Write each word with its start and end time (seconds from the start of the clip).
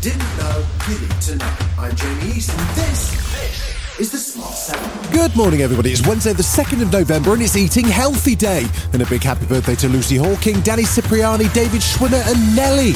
didn't 0.00 0.36
know 0.38 0.64
you 0.88 0.98
need 0.98 1.20
to 1.20 1.36
know. 1.36 1.52
I'm 1.78 1.94
Jamie 1.94 2.32
East, 2.32 2.50
and 2.50 2.68
this, 2.70 3.10
this 3.32 4.00
is 4.00 4.10
the 4.10 4.16
Smart 4.16 4.54
Seven. 4.54 5.12
Good 5.12 5.36
morning, 5.36 5.60
everybody. 5.60 5.92
It's 5.92 6.06
Wednesday, 6.06 6.32
the 6.32 6.42
2nd 6.42 6.80
of 6.80 6.90
November, 6.90 7.34
and 7.34 7.42
it's 7.42 7.54
Eating 7.54 7.84
Healthy 7.84 8.34
Day. 8.34 8.66
And 8.94 9.02
a 9.02 9.06
big 9.06 9.22
happy 9.22 9.44
birthday 9.44 9.74
to 9.74 9.88
Lucy 9.88 10.16
Hawking, 10.16 10.60
Danny 10.60 10.84
Cipriani, 10.84 11.48
David 11.48 11.82
Schwimmer, 11.82 12.26
and 12.26 12.56
Nelly. 12.56 12.94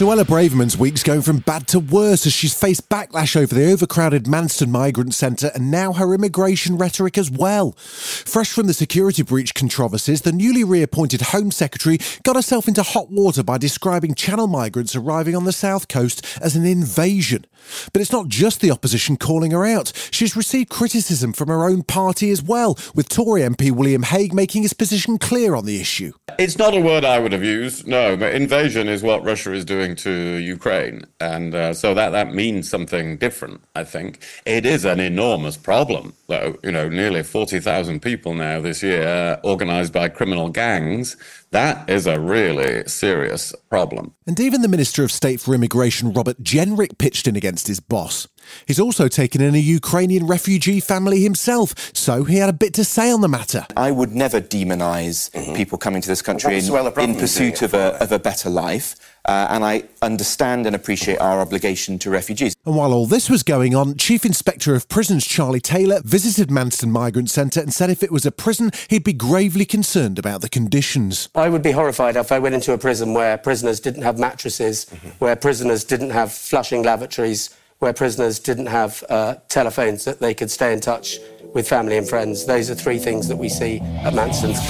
Suella 0.00 0.24
Braverman's 0.24 0.78
week's 0.78 1.02
going 1.02 1.20
from 1.20 1.40
bad 1.40 1.66
to 1.66 1.78
worse 1.78 2.24
as 2.24 2.32
she's 2.32 2.58
faced 2.58 2.88
backlash 2.88 3.36
over 3.36 3.54
the 3.54 3.70
overcrowded 3.70 4.24
Manston 4.24 4.70
Migrant 4.70 5.12
Centre 5.12 5.50
and 5.54 5.70
now 5.70 5.92
her 5.92 6.14
immigration 6.14 6.78
rhetoric 6.78 7.18
as 7.18 7.30
well. 7.30 7.72
Fresh 7.72 8.50
from 8.50 8.66
the 8.66 8.72
security 8.72 9.22
breach 9.22 9.54
controversies, 9.54 10.22
the 10.22 10.32
newly 10.32 10.64
reappointed 10.64 11.20
Home 11.20 11.50
Secretary 11.50 11.98
got 12.22 12.34
herself 12.34 12.66
into 12.66 12.82
hot 12.82 13.10
water 13.10 13.42
by 13.42 13.58
describing 13.58 14.14
Channel 14.14 14.46
migrants 14.46 14.96
arriving 14.96 15.36
on 15.36 15.44
the 15.44 15.52
south 15.52 15.88
coast 15.88 16.24
as 16.40 16.56
an 16.56 16.64
invasion. 16.64 17.44
But 17.92 18.00
it's 18.00 18.10
not 18.10 18.28
just 18.28 18.62
the 18.62 18.70
opposition 18.70 19.18
calling 19.18 19.50
her 19.50 19.66
out. 19.66 19.92
She's 20.10 20.34
received 20.34 20.70
criticism 20.70 21.34
from 21.34 21.48
her 21.48 21.64
own 21.68 21.82
party 21.82 22.30
as 22.30 22.42
well, 22.42 22.78
with 22.94 23.10
Tory 23.10 23.42
MP 23.42 23.70
William 23.70 24.04
Hague 24.04 24.32
making 24.32 24.62
his 24.62 24.72
position 24.72 25.18
clear 25.18 25.54
on 25.54 25.66
the 25.66 25.78
issue. 25.78 26.12
It's 26.38 26.56
not 26.56 26.74
a 26.74 26.80
word 26.80 27.04
I 27.04 27.18
would 27.18 27.32
have 27.32 27.44
used, 27.44 27.86
no, 27.86 28.16
but 28.16 28.34
invasion 28.34 28.88
is 28.88 29.02
what 29.02 29.22
Russia 29.22 29.52
is 29.52 29.66
doing 29.66 29.89
to 29.96 30.10
Ukraine. 30.36 31.04
And 31.20 31.54
uh, 31.54 31.74
so 31.74 31.94
that, 31.94 32.10
that 32.10 32.34
means 32.34 32.68
something 32.68 33.16
different, 33.16 33.60
I 33.74 33.84
think. 33.84 34.22
It 34.46 34.66
is 34.66 34.84
an 34.84 35.00
enormous 35.00 35.56
problem, 35.56 36.14
though. 36.28 36.56
You 36.62 36.72
know, 36.72 36.88
nearly 36.88 37.22
40,000 37.22 38.00
people 38.00 38.34
now 38.34 38.60
this 38.60 38.82
year, 38.82 39.38
organized 39.42 39.92
by 39.92 40.08
criminal 40.08 40.48
gangs. 40.48 41.16
That 41.50 41.88
is 41.90 42.06
a 42.06 42.20
really 42.20 42.86
serious 42.86 43.54
problem. 43.68 44.14
And 44.26 44.38
even 44.38 44.62
the 44.62 44.68
Minister 44.68 45.02
of 45.02 45.10
State 45.10 45.40
for 45.40 45.54
Immigration, 45.54 46.12
Robert 46.12 46.42
Jenrick, 46.42 46.98
pitched 46.98 47.26
in 47.26 47.36
against 47.36 47.66
his 47.66 47.80
boss. 47.80 48.28
He's 48.66 48.80
also 48.80 49.08
taken 49.08 49.40
in 49.40 49.54
a 49.54 49.58
Ukrainian 49.58 50.26
refugee 50.26 50.80
family 50.80 51.22
himself, 51.22 51.74
so 51.94 52.24
he 52.24 52.36
had 52.36 52.48
a 52.48 52.52
bit 52.54 52.74
to 52.74 52.84
say 52.84 53.10
on 53.10 53.20
the 53.20 53.28
matter. 53.28 53.66
I 53.76 53.90
would 53.90 54.14
never 54.14 54.40
demonize 54.40 55.30
people 55.54 55.78
coming 55.78 56.02
to 56.02 56.08
this 56.08 56.22
country 56.22 56.58
in, 56.58 56.64
in 56.98 57.14
pursuit 57.14 57.62
of 57.62 57.74
a, 57.74 58.00
of 58.02 58.12
a 58.12 58.18
better 58.18 58.50
life. 58.50 58.96
Uh, 59.26 59.46
and 59.50 59.64
I 59.64 59.84
understand 60.00 60.66
and 60.66 60.74
appreciate 60.74 61.20
our 61.20 61.40
obligation 61.40 61.98
to 62.00 62.10
refugees. 62.10 62.54
And 62.64 62.74
while 62.74 62.92
all 62.92 63.06
this 63.06 63.28
was 63.28 63.42
going 63.42 63.74
on, 63.74 63.96
Chief 63.96 64.24
Inspector 64.24 64.74
of 64.74 64.88
Prisons 64.88 65.26
Charlie 65.26 65.60
Taylor 65.60 66.00
visited 66.02 66.48
Manston 66.48 66.88
Migrant 66.88 67.28
Centre 67.28 67.60
and 67.60 67.72
said 67.72 67.90
if 67.90 68.02
it 68.02 68.10
was 68.10 68.24
a 68.24 68.32
prison, 68.32 68.70
he'd 68.88 69.04
be 69.04 69.12
gravely 69.12 69.66
concerned 69.66 70.18
about 70.18 70.40
the 70.40 70.48
conditions. 70.48 71.28
I 71.34 71.50
would 71.50 71.62
be 71.62 71.72
horrified 71.72 72.16
if 72.16 72.32
I 72.32 72.38
went 72.38 72.54
into 72.54 72.72
a 72.72 72.78
prison 72.78 73.12
where 73.12 73.36
prisoners 73.36 73.78
didn't 73.78 74.02
have 74.02 74.18
mattresses, 74.18 74.88
where 75.18 75.36
prisoners 75.36 75.84
didn't 75.84 76.10
have 76.10 76.32
flushing 76.32 76.82
lavatories, 76.82 77.50
where 77.80 77.92
prisoners 77.92 78.38
didn't 78.38 78.66
have 78.66 79.02
uh, 79.08 79.34
telephones 79.48 80.04
that 80.04 80.20
they 80.20 80.34
could 80.34 80.50
stay 80.50 80.72
in 80.72 80.80
touch 80.80 81.18
with 81.54 81.68
family 81.68 81.96
and 81.96 82.08
friends. 82.08 82.46
Those 82.46 82.70
are 82.70 82.74
three 82.74 82.98
things 82.98 83.26
that 83.28 83.36
we 83.36 83.48
see 83.48 83.80
at 83.80 84.12
Manston's. 84.12 84.60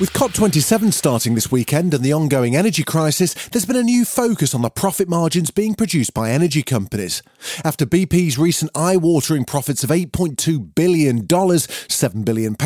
With 0.00 0.12
COP27 0.14 0.92
starting 0.92 1.36
this 1.36 1.52
weekend 1.52 1.94
and 1.94 2.02
the 2.02 2.12
ongoing 2.12 2.56
energy 2.56 2.82
crisis, 2.82 3.34
there's 3.48 3.66
been 3.66 3.76
a 3.76 3.84
new 3.84 4.04
focus 4.04 4.52
on 4.52 4.62
the 4.62 4.70
profit 4.70 5.08
margins 5.08 5.52
being 5.52 5.74
produced 5.74 6.12
by 6.12 6.30
energy 6.30 6.62
companies. 6.64 7.22
After 7.64 7.86
BP's 7.86 8.36
recent 8.36 8.72
eye-watering 8.74 9.44
profits 9.44 9.84
of 9.84 9.90
$8.2 9.90 10.74
billion, 10.74 11.28
£7 11.28 12.24
billion, 12.24 12.56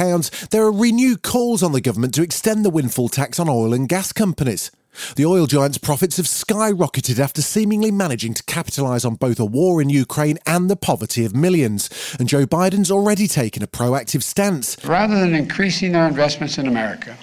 there 0.51 0.63
are 0.63 0.73
renewed 0.73 1.23
calls 1.23 1.63
on 1.63 1.73
the 1.73 1.83
government 1.83 2.15
to 2.15 2.23
extend 2.23 2.65
the 2.65 2.71
windfall 2.71 3.11
tax 3.11 3.39
on 3.39 3.51
oil 3.51 3.75
and 3.75 3.87
gas 3.87 4.13
companies. 4.13 4.71
The 5.17 5.27
oil 5.27 5.47
giant's 5.47 5.79
profits 5.79 6.17
have 6.17 6.27
skyrocketed 6.27 7.19
after 7.19 7.43
seemingly 7.43 7.91
managing 7.91 8.35
to 8.35 8.43
capitalise 8.45 9.05
on 9.05 9.15
both 9.15 9.41
a 9.41 9.45
war 9.45 9.81
in 9.81 9.89
Ukraine 9.89 10.39
and 10.47 10.71
the 10.71 10.77
poverty 10.77 11.25
of 11.25 11.35
millions. 11.35 11.91
And 12.19 12.29
Joe 12.29 12.47
Biden's 12.47 12.91
already 12.91 13.29
taken 13.29 13.63
a 13.63 13.67
proactive 13.67 14.23
stance. 14.23 14.77
Rather 14.85 15.19
than 15.19 15.35
increasing 15.35 15.93
their 15.93 16.07
investments 16.07 16.59
in 16.59 16.67
America 16.67 17.17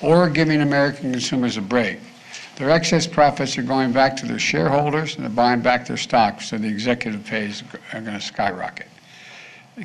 or 0.00 0.28
giving 0.28 0.60
American 0.60 1.12
consumers 1.12 1.56
a 1.56 1.62
break, 1.62 1.98
their 2.56 2.70
excess 2.70 3.06
profits 3.06 3.58
are 3.58 3.62
going 3.62 3.92
back 3.92 4.16
to 4.16 4.26
their 4.26 4.38
shareholders 4.38 5.16
and 5.16 5.24
they're 5.24 5.30
buying 5.30 5.60
back 5.60 5.86
their 5.86 5.96
stocks, 5.96 6.48
so 6.48 6.58
the 6.58 6.68
executive 6.68 7.24
pays 7.24 7.62
are 7.92 8.00
going 8.00 8.18
to 8.18 8.20
skyrocket. 8.20 8.88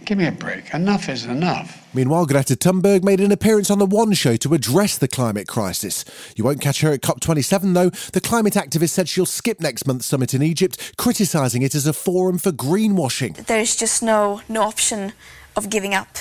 Give 0.06 0.18
me 0.18 0.26
a 0.26 0.32
break. 0.32 0.74
Enough 0.74 1.10
is 1.10 1.26
enough. 1.26 1.86
Meanwhile, 1.94 2.26
Greta 2.26 2.56
Thunberg 2.56 3.04
made 3.04 3.20
an 3.20 3.34
appearance 3.34 3.70
on 3.70 3.78
the 3.78 3.86
One 3.86 4.14
Show 4.14 4.38
to 4.38 4.54
address 4.54 4.98
the 4.98 5.10
climate 5.10 5.50
crisis. 5.50 6.06
You 6.38 6.46
won't 6.46 6.62
catch 6.62 6.80
her 6.80 6.94
at 6.94 7.02
COP27, 7.02 7.74
though. 7.74 7.90
The 7.90 8.22
climate 8.22 8.54
activist 8.54 8.92
said 8.92 9.10
she'll 9.10 9.26
skip 9.26 9.60
next 9.60 9.86
month's 9.86 10.06
summit 10.06 10.34
in 10.34 10.42
Egypt, 10.42 10.94
criticising 10.98 11.62
it 11.62 11.76
as 11.76 11.86
a 11.86 11.92
forum 11.92 12.38
for 12.38 12.54
greenwashing. 12.54 13.46
There's 13.48 13.76
just 13.76 14.02
no 14.02 14.42
no 14.48 14.64
option 14.64 15.12
of 15.58 15.70
giving 15.70 15.94
up. 15.94 16.18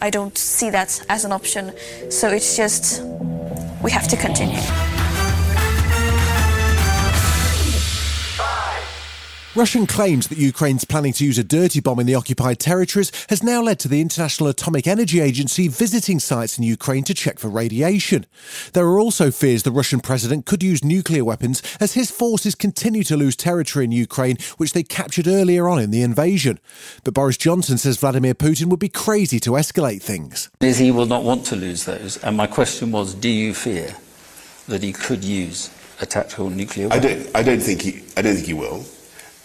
I 0.00 0.08
don't 0.08 0.38
see 0.38 0.70
that 0.70 1.04
as 1.10 1.26
an 1.26 1.32
option. 1.32 1.72
So 2.10 2.28
it's 2.28 2.56
just 2.56 3.02
we 3.82 3.90
have 3.90 4.08
to 4.08 4.16
continue. 4.16 4.89
Russian 9.56 9.84
claims 9.84 10.28
that 10.28 10.38
Ukraine's 10.38 10.84
planning 10.84 11.12
to 11.14 11.24
use 11.24 11.36
a 11.36 11.42
dirty 11.42 11.80
bomb 11.80 11.98
in 11.98 12.06
the 12.06 12.14
occupied 12.14 12.60
territories 12.60 13.10
has 13.28 13.42
now 13.42 13.60
led 13.60 13.80
to 13.80 13.88
the 13.88 14.00
International 14.00 14.48
Atomic 14.48 14.86
Energy 14.86 15.18
Agency 15.18 15.66
visiting 15.66 16.20
sites 16.20 16.56
in 16.56 16.62
Ukraine 16.62 17.02
to 17.02 17.14
check 17.14 17.40
for 17.40 17.48
radiation. 17.48 18.26
There 18.74 18.86
are 18.86 19.00
also 19.00 19.32
fears 19.32 19.64
the 19.64 19.72
Russian 19.72 19.98
president 19.98 20.46
could 20.46 20.62
use 20.62 20.84
nuclear 20.84 21.24
weapons 21.24 21.62
as 21.80 21.94
his 21.94 22.12
forces 22.12 22.54
continue 22.54 23.02
to 23.02 23.16
lose 23.16 23.34
territory 23.34 23.86
in 23.86 23.90
Ukraine, 23.90 24.36
which 24.56 24.72
they 24.72 24.84
captured 24.84 25.26
earlier 25.26 25.68
on 25.68 25.80
in 25.80 25.90
the 25.90 26.02
invasion. 26.02 26.60
But 27.02 27.14
Boris 27.14 27.36
Johnson 27.36 27.76
says 27.76 27.96
Vladimir 27.96 28.34
Putin 28.34 28.66
would 28.66 28.78
be 28.78 28.88
crazy 28.88 29.40
to 29.40 29.50
escalate 29.52 30.00
things. 30.00 30.48
He 30.60 30.92
will 30.92 31.06
not 31.06 31.24
want 31.24 31.44
to 31.46 31.56
lose 31.56 31.86
those. 31.86 32.18
And 32.18 32.36
my 32.36 32.46
question 32.46 32.92
was, 32.92 33.14
do 33.14 33.28
you 33.28 33.52
fear 33.52 33.96
that 34.68 34.84
he 34.84 34.92
could 34.92 35.24
use 35.24 35.70
a 36.00 36.06
tactical 36.06 36.50
nuclear 36.50 36.86
I 36.86 36.98
weapon? 36.98 37.24
don't. 37.24 37.36
I 37.36 37.42
don't 37.42 37.60
think 37.60 37.82
he. 37.82 38.02
I 38.16 38.22
don't 38.22 38.36
think 38.36 38.46
he 38.46 38.54
will. 38.54 38.84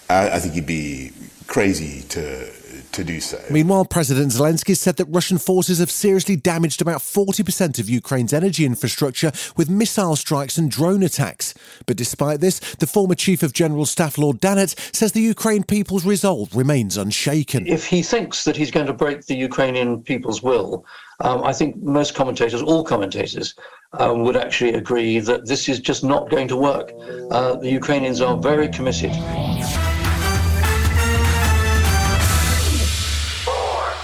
I, 0.10 0.30
I 0.30 0.40
think 0.40 0.54
he'd 0.54 0.66
be 0.66 1.12
crazy 1.48 2.02
to 2.10 2.52
to 2.96 3.04
do 3.04 3.20
so. 3.20 3.42
Meanwhile, 3.50 3.86
President 3.86 4.32
Zelensky 4.32 4.76
said 4.76 4.96
that 4.98 5.06
Russian 5.06 5.38
forces 5.38 5.80
have 5.80 5.92
seriously 5.92 6.36
damaged 6.36 6.82
about 6.82 7.02
40% 7.02 7.80
of 7.80 7.90
Ukraine's 7.90 8.34
energy 8.34 8.66
infrastructure 8.66 9.32
with 9.56 9.70
missile 9.70 10.16
strikes 10.16 10.58
and 10.58 10.72
drone 10.72 11.04
attacks. 11.04 11.54
But 11.86 11.98
despite 11.98 12.40
this, 12.40 12.60
the 12.76 12.88
former 12.88 13.16
Chief 13.16 13.44
of 13.44 13.54
General 13.54 13.86
Staff 13.86 14.18
Lord 14.18 14.40
Dannatt 14.40 14.76
says 14.96 15.12
the 15.12 15.22
Ukraine 15.22 15.64
people's 15.64 16.06
resolve 16.06 16.56
remains 16.56 16.98
unshaken. 16.98 17.68
If 17.68 17.86
he 17.86 18.02
thinks 18.02 18.46
that 18.46 18.56
he's 18.56 18.72
going 18.72 18.88
to 18.88 18.94
break 18.94 19.26
the 19.26 19.36
Ukrainian 19.36 20.02
people's 20.02 20.42
will, 20.42 20.86
um, 21.20 21.44
I 21.44 21.54
think 21.54 21.82
most 21.82 22.16
commentators, 22.16 22.62
all 22.62 22.84
commentators, 22.84 23.56
um, 24.00 24.24
would 24.24 24.36
actually 24.36 24.74
agree 24.74 25.20
that 25.20 25.46
this 25.48 25.70
is 25.70 25.80
just 25.80 26.04
not 26.04 26.30
going 26.30 26.48
to 26.50 26.58
work. 26.58 26.92
Uh, 27.32 27.56
the 27.56 27.70
Ukrainians 27.70 28.22
are 28.22 28.38
very 28.38 28.68
committed. 28.68 29.12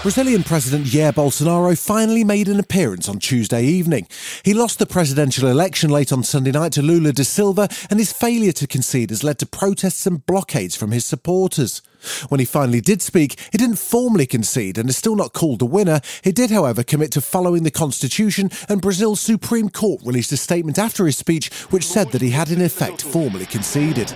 Brazilian 0.02 0.42
President 0.42 0.84
Jair 0.84 1.12
Bolsonaro 1.12 1.78
finally 1.78 2.24
made 2.24 2.48
an 2.48 2.58
appearance 2.58 3.08
on 3.08 3.20
Tuesday 3.20 3.62
evening. 3.62 4.08
He 4.44 4.52
lost 4.52 4.80
the 4.80 4.84
presidential 4.84 5.46
election 5.46 5.90
late 5.90 6.12
on 6.12 6.24
Sunday 6.24 6.50
night 6.50 6.72
to 6.72 6.82
Lula 6.82 7.12
da 7.12 7.22
Silva, 7.22 7.68
and 7.88 8.00
his 8.00 8.12
failure 8.12 8.50
to 8.50 8.66
concede 8.66 9.10
has 9.10 9.22
led 9.22 9.38
to 9.38 9.46
protests 9.46 10.04
and 10.04 10.26
blockades 10.26 10.74
from 10.74 10.90
his 10.90 11.06
supporters. 11.06 11.82
When 12.28 12.40
he 12.40 12.44
finally 12.44 12.80
did 12.80 13.00
speak, 13.00 13.38
he 13.52 13.58
didn't 13.58 13.78
formally 13.78 14.26
concede 14.26 14.76
and 14.76 14.88
is 14.88 14.96
still 14.96 15.14
not 15.14 15.34
called 15.34 15.60
the 15.60 15.66
winner. 15.66 16.00
He 16.24 16.32
did, 16.32 16.50
however, 16.50 16.82
commit 16.82 17.12
to 17.12 17.20
following 17.20 17.62
the 17.62 17.70
constitution, 17.70 18.50
and 18.68 18.82
Brazil's 18.82 19.20
Supreme 19.20 19.68
Court 19.68 20.02
released 20.04 20.32
a 20.32 20.36
statement 20.36 20.80
after 20.80 21.06
his 21.06 21.16
speech 21.16 21.52
which 21.70 21.86
said 21.86 22.10
that 22.10 22.22
he 22.22 22.30
had 22.30 22.50
in 22.50 22.60
effect 22.60 23.02
formally 23.02 23.46
conceded. 23.46 24.12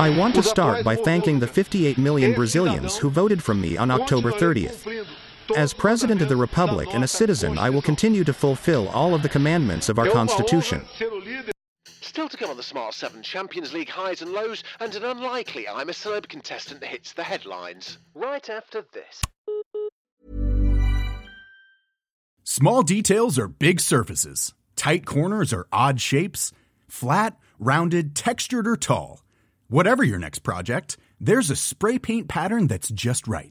I 0.00 0.10
want 0.10 0.34
to 0.36 0.42
start 0.42 0.82
by 0.82 0.96
thanking 0.96 1.38
the 1.38 1.46
58 1.46 1.98
million 1.98 2.32
Brazilians 2.32 2.96
who 2.96 3.10
voted 3.10 3.42
for 3.42 3.54
me 3.54 3.76
on 3.76 3.90
October 3.90 4.32
30th. 4.32 5.19
As 5.56 5.72
President 5.72 6.22
of 6.22 6.28
the 6.28 6.36
Republic 6.36 6.88
and 6.92 7.04
a 7.04 7.08
citizen, 7.08 7.58
I 7.58 7.70
will 7.70 7.82
continue 7.82 8.24
to 8.24 8.32
fulfill 8.32 8.88
all 8.88 9.14
of 9.14 9.22
the 9.22 9.28
commandments 9.28 9.88
of 9.88 9.98
our 9.98 10.08
Constitution. 10.08 10.82
Still 12.00 12.28
to 12.28 12.36
come 12.36 12.50
on 12.50 12.56
the 12.56 12.62
Smart 12.62 12.94
7 12.94 13.22
Champions 13.22 13.72
League 13.72 13.88
highs 13.88 14.22
and 14.22 14.32
lows, 14.32 14.64
and 14.80 14.94
an 14.94 15.04
unlikely 15.04 15.68
I'm 15.68 15.88
a 15.88 15.92
Celeb 15.92 16.28
contestant 16.28 16.80
that 16.80 16.88
hits 16.88 17.12
the 17.12 17.22
headlines. 17.22 17.98
Right 18.14 18.48
after 18.48 18.84
this. 18.92 19.22
Small 22.44 22.82
details 22.82 23.38
are 23.38 23.48
big 23.48 23.80
surfaces. 23.80 24.54
Tight 24.76 25.06
corners 25.06 25.52
are 25.52 25.66
odd 25.72 26.00
shapes. 26.00 26.52
Flat, 26.88 27.36
rounded, 27.58 28.16
textured, 28.16 28.66
or 28.66 28.76
tall. 28.76 29.22
Whatever 29.68 30.02
your 30.02 30.18
next 30.18 30.40
project, 30.40 30.96
there's 31.20 31.50
a 31.50 31.56
spray 31.56 31.98
paint 31.98 32.28
pattern 32.28 32.66
that's 32.66 32.88
just 32.88 33.28
right. 33.28 33.50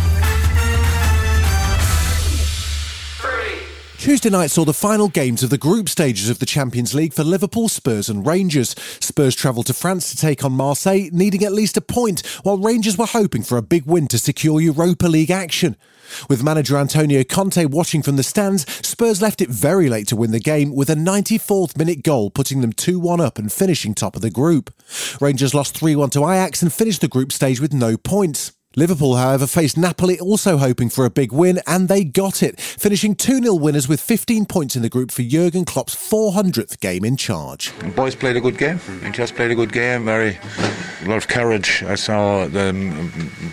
Tuesday 4.01 4.31
night 4.31 4.49
saw 4.49 4.65
the 4.65 4.73
final 4.73 5.09
games 5.09 5.43
of 5.43 5.51
the 5.51 5.59
group 5.59 5.87
stages 5.87 6.27
of 6.27 6.39
the 6.39 6.45
Champions 6.47 6.95
League 6.95 7.13
for 7.13 7.23
Liverpool, 7.23 7.69
Spurs, 7.69 8.09
and 8.09 8.25
Rangers. 8.25 8.71
Spurs 8.99 9.35
travelled 9.35 9.67
to 9.67 9.75
France 9.75 10.09
to 10.09 10.17
take 10.17 10.43
on 10.43 10.53
Marseille, 10.53 11.11
needing 11.11 11.43
at 11.43 11.51
least 11.51 11.77
a 11.77 11.81
point, 11.81 12.25
while 12.41 12.57
Rangers 12.57 12.97
were 12.97 13.05
hoping 13.05 13.43
for 13.43 13.59
a 13.59 13.61
big 13.61 13.85
win 13.85 14.07
to 14.07 14.17
secure 14.17 14.59
Europa 14.59 15.05
League 15.05 15.29
action. 15.29 15.77
With 16.27 16.43
manager 16.43 16.77
Antonio 16.77 17.23
Conte 17.23 17.63
watching 17.65 18.01
from 18.01 18.15
the 18.15 18.23
stands, 18.23 18.65
Spurs 18.83 19.21
left 19.21 19.39
it 19.39 19.49
very 19.49 19.87
late 19.87 20.07
to 20.07 20.15
win 20.15 20.31
the 20.31 20.39
game 20.39 20.75
with 20.75 20.89
a 20.89 20.95
94th 20.95 21.77
minute 21.77 22.01
goal, 22.01 22.31
putting 22.31 22.61
them 22.61 22.73
2 22.73 22.99
1 22.99 23.21
up 23.21 23.37
and 23.37 23.51
finishing 23.51 23.93
top 23.93 24.15
of 24.15 24.23
the 24.23 24.31
group. 24.31 24.73
Rangers 25.21 25.53
lost 25.53 25.77
3 25.77 25.95
1 25.95 26.09
to 26.09 26.27
Ajax 26.27 26.63
and 26.63 26.73
finished 26.73 27.01
the 27.01 27.07
group 27.07 27.31
stage 27.31 27.61
with 27.61 27.71
no 27.71 27.97
points. 27.97 28.51
Liverpool, 28.77 29.17
however, 29.17 29.47
faced 29.47 29.77
Napoli 29.77 30.17
also 30.17 30.55
hoping 30.55 30.89
for 30.89 31.03
a 31.03 31.09
big 31.09 31.33
win, 31.33 31.59
and 31.67 31.89
they 31.89 32.05
got 32.05 32.41
it, 32.41 32.57
finishing 32.61 33.15
2 33.15 33.41
0 33.41 33.55
winners 33.55 33.89
with 33.89 33.99
15 33.99 34.45
points 34.45 34.77
in 34.77 34.81
the 34.81 34.87
group 34.87 35.11
for 35.11 35.23
Jurgen 35.23 35.65
Klopp's 35.65 35.93
400th 35.93 36.79
game 36.79 37.03
in 37.03 37.17
charge. 37.17 37.73
The 37.79 37.89
boys 37.89 38.15
played 38.15 38.37
a 38.37 38.41
good 38.41 38.57
game. 38.57 38.79
They 39.01 39.11
just 39.11 39.35
played 39.35 39.51
a 39.51 39.55
good 39.55 39.73
game. 39.73 40.05
Very, 40.05 40.39
a 41.03 41.05
lot 41.05 41.17
of 41.17 41.27
courage. 41.27 41.83
I 41.83 41.95
saw 41.95 42.47
the 42.47 42.71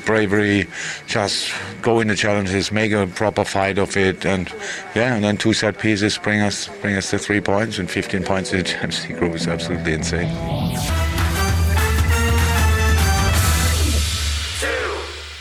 bravery, 0.06 0.68
just 1.08 1.52
go 1.82 1.98
in 1.98 2.06
the 2.06 2.14
challenges, 2.14 2.70
make 2.70 2.92
a 2.92 3.08
proper 3.08 3.44
fight 3.44 3.78
of 3.78 3.96
it, 3.96 4.24
and 4.24 4.48
yeah, 4.94 5.16
and 5.16 5.24
then 5.24 5.36
two 5.36 5.52
set 5.52 5.80
pieces 5.80 6.16
bring 6.16 6.42
us 6.42 6.68
bring 6.80 6.94
us 6.94 7.10
to 7.10 7.18
three 7.18 7.40
points 7.40 7.78
and 7.78 7.90
15 7.90 8.22
points 8.22 8.52
in 8.52 8.58
the 8.58 8.64
Champions 8.64 9.08
League 9.08 9.18
group 9.18 9.34
is 9.34 9.48
absolutely 9.48 9.94
insane. 9.94 10.97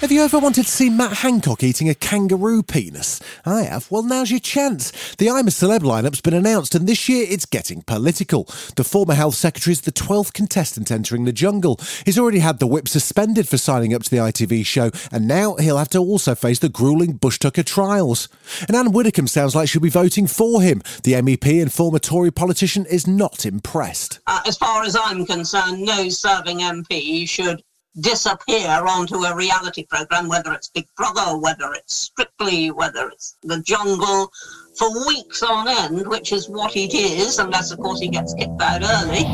Have 0.08 0.14
you 0.14 0.24
ever 0.24 0.40
wanted 0.40 0.64
to 0.64 0.72
see 0.72 0.90
Matt 0.90 1.18
Hancock 1.18 1.62
eating 1.64 1.90
a 1.90 1.94
kangaroo 1.94 2.64
penis? 2.64 3.20
I 3.46 3.64
have. 3.64 3.92
Well, 3.92 4.04
now's 4.04 4.32
your 4.32 4.40
chance. 4.40 5.14
The 5.18 5.30
I'm 5.30 5.50
a 5.50 5.52
Celeb 5.52 5.82
lineup's 5.82 6.22
been 6.22 6.34
announced, 6.34 6.76
and 6.76 6.88
this 6.88 7.10
year 7.10 7.26
it's 7.30 7.46
getting 7.46 7.82
political. 7.82 8.46
The 8.78 8.86
former 8.86 9.16
Health 9.16 9.36
Secretary 9.36 9.74
is 9.74 9.82
the 9.82 9.92
12th 9.92 10.32
contestant 10.32 10.92
entering 10.92 11.26
the 11.26 11.34
jungle. 11.34 11.78
He's 12.06 12.18
already 12.18 12.40
had 12.40 12.60
the 12.60 12.68
whip 12.68 12.88
suspended 12.88 13.50
for 13.50 13.58
signing 13.58 13.94
up 13.94 14.04
to 14.04 14.10
the 14.10 14.16
ITV 14.16 14.66
show, 14.66 14.92
and 15.12 15.28
now 15.28 15.56
he'll 15.56 15.78
have 15.78 15.90
to 15.90 16.00
also 16.00 16.36
face 16.36 16.60
the 16.60 16.70
grueling 16.70 17.18
Bush 17.18 17.38
Tucker 17.38 17.64
trials. 17.64 18.30
And 18.66 18.78
Anne 18.78 18.94
Widdecombe 18.94 19.28
sounds 19.28 19.58
like 19.58 19.68
she'll 19.68 19.82
be 19.82 19.90
voting 19.90 20.26
for 20.26 20.62
him. 20.62 20.82
The 21.04 21.16
MEP 21.16 21.62
and 21.62 21.74
former 21.74 22.00
Tory 22.00 22.32
politician 22.32 22.86
is 22.86 23.08
not 23.08 23.46
impressed. 23.46 24.22
Uh, 24.26 24.40
as 24.48 24.56
far 24.56 24.86
as 24.86 24.96
I'm 24.96 25.26
concerned, 25.26 25.82
no 25.82 26.08
serving 26.08 26.60
MP 26.60 27.28
should 27.28 27.62
disappear 28.00 28.70
onto 28.70 29.24
a 29.24 29.36
reality 29.36 29.86
program, 29.86 30.28
whether 30.28 30.54
it's 30.54 30.70
Big 30.70 30.88
Brother, 30.96 31.38
whether 31.38 31.74
it's 31.74 31.96
Strictly, 31.96 32.72
whether 32.72 33.10
it's 33.10 33.38
The 33.44 33.62
Jungle, 33.62 34.32
for 34.78 35.08
weeks 35.08 35.44
on 35.44 35.68
end, 35.68 36.08
which 36.08 36.32
is 36.32 36.50
what 36.50 36.76
it 36.76 36.94
is, 36.94 37.40
unless, 37.40 37.72
of 37.72 37.80
course, 37.80 38.00
he 38.00 38.08
gets 38.08 38.34
kicked 38.34 38.62
out 38.62 38.82
early. 38.84 39.26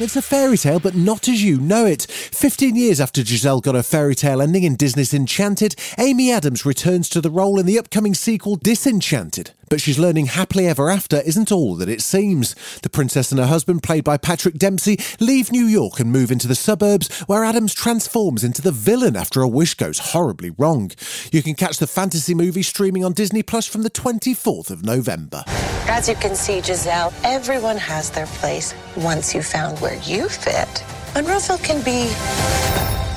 It's 0.00 0.16
a 0.16 0.22
fairy 0.22 0.56
tale, 0.56 0.80
but 0.80 0.96
not 0.96 1.28
as 1.28 1.42
you 1.44 1.60
know 1.60 1.86
it. 1.86 2.02
15 2.02 2.74
years 2.74 3.00
after 3.00 3.24
Giselle 3.24 3.60
got 3.60 3.76
her 3.76 3.82
fairy 3.82 4.16
tale 4.16 4.42
ending 4.42 4.64
in 4.64 4.74
Disney's 4.74 5.14
Enchanted, 5.14 5.76
Amy 5.98 6.32
Adams 6.32 6.66
returns 6.66 7.08
to 7.10 7.20
the 7.20 7.30
role 7.30 7.60
in 7.60 7.66
the 7.66 7.78
upcoming 7.78 8.12
sequel 8.12 8.56
Disenchanted. 8.56 9.52
But 9.74 9.80
she's 9.80 9.98
learning 9.98 10.26
happily 10.26 10.68
ever 10.68 10.88
after 10.88 11.20
isn't 11.22 11.50
all 11.50 11.74
that 11.74 11.88
it 11.88 12.00
seems. 12.00 12.54
The 12.82 12.88
princess 12.88 13.32
and 13.32 13.40
her 13.40 13.46
husband, 13.48 13.82
played 13.82 14.04
by 14.04 14.16
Patrick 14.16 14.54
Dempsey, 14.54 15.00
leave 15.18 15.50
New 15.50 15.64
York 15.64 15.98
and 15.98 16.12
move 16.12 16.30
into 16.30 16.46
the 16.46 16.54
suburbs, 16.54 17.12
where 17.22 17.42
Adams 17.42 17.74
transforms 17.74 18.44
into 18.44 18.62
the 18.62 18.70
villain 18.70 19.16
after 19.16 19.40
a 19.40 19.48
wish 19.48 19.74
goes 19.74 19.98
horribly 19.98 20.50
wrong. 20.50 20.92
You 21.32 21.42
can 21.42 21.56
catch 21.56 21.78
the 21.78 21.88
fantasy 21.88 22.36
movie 22.36 22.62
streaming 22.62 23.04
on 23.04 23.14
Disney 23.14 23.42
Plus 23.42 23.66
from 23.66 23.82
the 23.82 23.90
24th 23.90 24.70
of 24.70 24.84
November. 24.84 25.42
As 25.88 26.08
you 26.08 26.14
can 26.14 26.36
see, 26.36 26.62
Giselle, 26.62 27.12
everyone 27.24 27.78
has 27.78 28.10
their 28.10 28.26
place 28.26 28.76
once 28.96 29.34
you've 29.34 29.44
found 29.44 29.80
where 29.80 30.00
you 30.02 30.28
fit. 30.28 30.68
Monroeville 31.14 31.64
can 31.64 31.82
be 31.82 32.06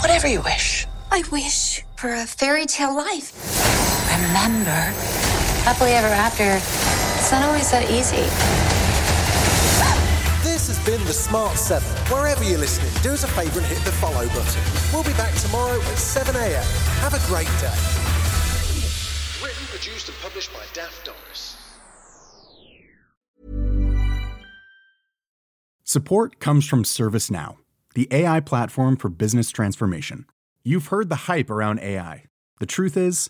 whatever 0.02 0.28
you 0.28 0.42
wish. 0.42 0.88
I 1.12 1.22
wish 1.32 1.84
for 1.98 2.12
a 2.16 2.26
fairy 2.26 2.66
tale 2.66 2.98
life. 2.98 3.32
Remember, 4.10 4.94
happily 5.68 5.92
ever 5.92 6.08
after, 6.08 6.48
it's 7.20 7.30
not 7.30 7.44
always 7.44 7.70
that 7.72 7.84
easy. 7.92 8.24
This 10.42 10.72
has 10.72 10.80
been 10.86 11.04
The 11.04 11.12
Smart 11.12 11.58
7. 11.58 11.86
Wherever 12.08 12.42
you're 12.42 12.58
listening, 12.58 12.90
do 13.04 13.12
us 13.12 13.26
a 13.26 13.28
favour 13.28 13.60
and 13.60 13.68
hit 13.68 13.80
the 13.80 13.92
follow 13.92 14.26
button. 14.28 14.64
We'll 14.94 15.04
be 15.04 15.12
back 15.20 15.36
tomorrow 15.36 15.76
at 15.76 15.98
7am. 16.00 16.64
Have 17.04 17.14
a 17.14 17.20
great 17.28 17.52
day. 17.60 17.76
Written, 19.44 19.68
produced, 19.68 20.08
and 20.08 20.18
published 20.22 20.54
by 20.54 20.64
Daft 20.72 21.04
Doris. 21.04 21.58
Support 25.84 26.40
comes 26.40 26.66
from 26.66 26.84
ServiceNow, 26.84 27.58
the 27.94 28.08
AI 28.12 28.40
platform 28.40 28.96
for 28.96 29.10
business 29.10 29.50
transformation. 29.50 30.28
You've 30.64 30.88
heard 30.88 31.10
the 31.10 31.28
hype 31.28 31.50
around 31.50 31.82
AI. 31.82 32.24
The 32.62 32.66
truth 32.66 32.96
is, 32.96 33.30